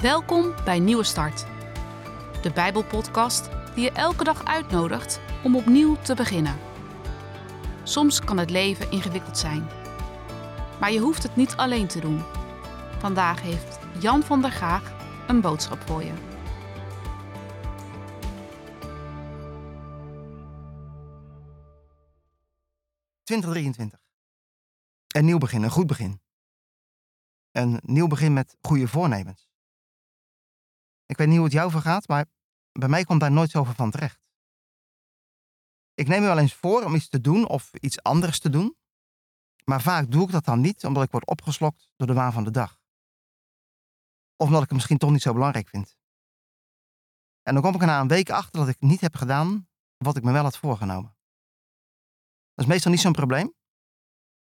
[0.00, 1.46] Welkom bij Nieuwe Start,
[2.42, 6.58] de Bijbelpodcast die je elke dag uitnodigt om opnieuw te beginnen.
[7.82, 9.68] Soms kan het leven ingewikkeld zijn,
[10.80, 12.22] maar je hoeft het niet alleen te doen.
[12.98, 14.92] Vandaag heeft Jan van der Gaag
[15.28, 16.12] een boodschap voor je.
[23.32, 24.00] ...2023.
[25.06, 26.20] Een nieuw begin, een goed begin.
[27.50, 29.49] Een nieuw begin met goede voornemens.
[31.10, 32.26] Ik weet niet hoe het jou vergaat, maar
[32.72, 34.20] bij mij komt daar nooit zoveel van terecht.
[35.94, 38.76] Ik neem me wel eens voor om iets te doen of iets anders te doen,
[39.64, 42.44] maar vaak doe ik dat dan niet omdat ik word opgeslokt door de waan van
[42.44, 42.80] de dag.
[44.36, 45.96] Of omdat ik het misschien toch niet zo belangrijk vind.
[47.42, 50.16] En dan kom ik er na een week achter dat ik niet heb gedaan wat
[50.16, 51.16] ik me wel had voorgenomen.
[52.54, 53.54] Dat is meestal niet zo'n probleem,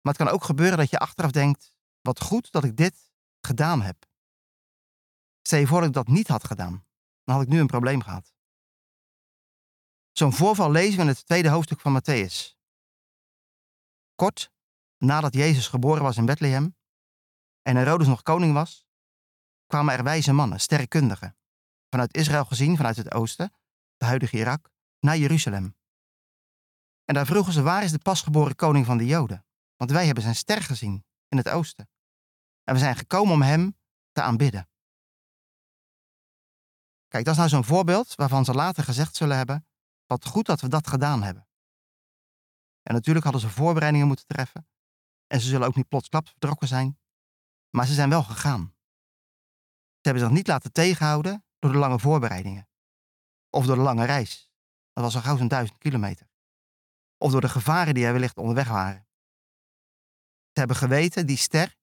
[0.00, 3.10] maar het kan ook gebeuren dat je achteraf denkt: wat goed dat ik dit
[3.40, 4.06] gedaan heb.
[5.46, 6.86] Stel je voor dat ik dat niet had gedaan,
[7.24, 8.34] dan had ik nu een probleem gehad.
[10.12, 12.56] Zo'n voorval lezen we in het tweede hoofdstuk van Matthäus.
[14.14, 14.52] Kort
[14.98, 16.76] nadat Jezus geboren was in Bethlehem
[17.62, 18.86] en Herodes nog koning was,
[19.66, 21.36] kwamen er wijze mannen, sterrenkundigen,
[21.90, 23.52] vanuit Israël gezien, vanuit het oosten,
[23.96, 25.76] de huidige Irak, naar Jeruzalem.
[27.04, 29.46] En daar vroegen ze, waar is de pasgeboren koning van de Joden?
[29.76, 31.88] Want wij hebben zijn ster gezien in het oosten.
[32.64, 33.76] En we zijn gekomen om hem
[34.12, 34.68] te aanbidden.
[37.08, 39.66] Kijk, dat is nou zo'n voorbeeld waarvan ze later gezegd zullen hebben:
[40.06, 41.48] wat goed dat we dat gedaan hebben.
[42.82, 44.68] En natuurlijk hadden ze voorbereidingen moeten treffen.
[45.26, 46.98] En ze zullen ook niet plotsklap vertrokken zijn.
[47.70, 48.74] Maar ze zijn wel gegaan.
[49.90, 52.68] Ze hebben zich niet laten tegenhouden door de lange voorbereidingen.
[53.50, 54.50] Of door de lange reis.
[54.92, 56.30] Dat was al gauw zo'n duizend kilometer.
[57.18, 59.06] Of door de gevaren die er wellicht onderweg waren.
[60.52, 61.76] Ze hebben geweten, die ster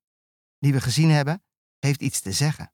[0.60, 1.44] die we gezien hebben,
[1.80, 2.74] heeft iets te zeggen.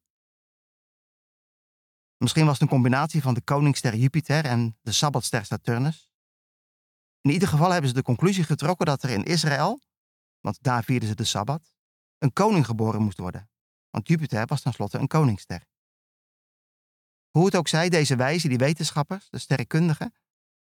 [2.19, 6.11] Misschien was het een combinatie van de koningsster Jupiter en de sabbatster Saturnus.
[7.21, 9.81] In ieder geval hebben ze de conclusie getrokken dat er in Israël,
[10.39, 11.73] want daar vierden ze de sabbat,
[12.17, 13.49] een koning geboren moest worden.
[13.89, 15.65] Want Jupiter was tenslotte een koningsster.
[17.29, 20.13] Hoe het ook zij, deze wijzen, die wetenschappers, de sterrenkundigen,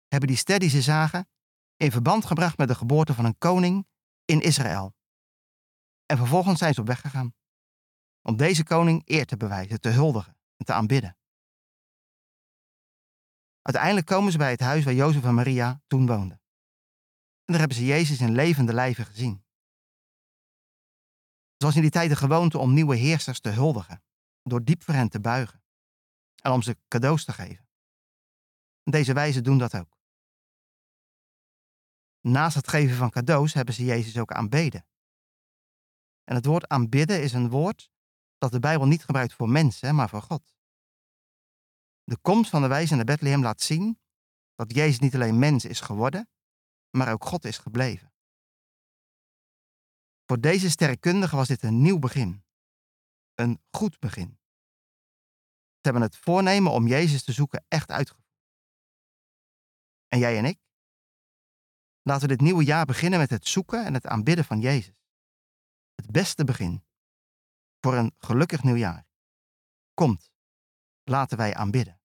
[0.08, 1.28] hebben die ster die ze zagen
[1.76, 3.86] in verband gebracht met de geboorte van een koning
[4.24, 4.94] in Israël.
[6.06, 7.34] En vervolgens zijn ze op weg gegaan.
[8.22, 11.18] Om deze koning eer te bewijzen, te huldigen en te aanbidden.
[13.62, 16.40] Uiteindelijk komen ze bij het huis waar Jozef en Maria toen woonden.
[17.44, 19.44] En daar hebben ze Jezus in levende lijven gezien.
[21.52, 24.02] Het was in die tijd de gewoonte om nieuwe heersers te huldigen,
[24.42, 25.62] door diep voor hen te buigen
[26.42, 27.68] en om ze cadeaus te geven.
[28.82, 29.98] En deze wijzen doen dat ook.
[32.20, 34.86] Naast het geven van cadeaus hebben ze Jezus ook aanbeden.
[36.24, 37.90] En het woord aanbidden is een woord
[38.38, 40.59] dat de Bijbel niet gebruikt voor mensen, maar voor God.
[42.10, 44.00] De komst van de wijze naar Bethlehem laat zien
[44.54, 46.28] dat Jezus niet alleen mens is geworden,
[46.96, 48.12] maar ook God is gebleven.
[50.24, 52.44] Voor deze sterrenkundigen was dit een nieuw begin.
[53.34, 54.38] Een goed begin.
[55.68, 58.36] Ze hebben het voornemen om Jezus te zoeken echt uitgevoerd.
[60.08, 60.60] En jij en ik?
[62.02, 64.94] Laten we dit nieuwe jaar beginnen met het zoeken en het aanbidden van Jezus.
[65.94, 66.84] Het beste begin
[67.80, 69.06] voor een gelukkig nieuwjaar.
[69.94, 70.30] Komt,
[71.04, 71.99] laten wij aanbidden.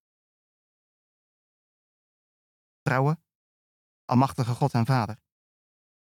[2.86, 3.22] Trouwen,
[4.04, 5.18] Almachtige God en Vader,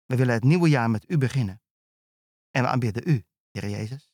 [0.06, 1.62] we willen het nieuwe jaar met U beginnen.
[2.50, 4.12] En we aanbidden U, Heer Jezus.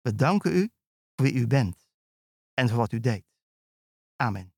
[0.00, 0.72] We danken U
[1.14, 1.86] voor wie U bent
[2.54, 3.26] en voor wat U deed.
[4.16, 4.55] Amen.